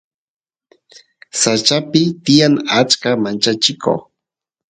[1.39, 3.93] sachapi tiyan achka manchachiko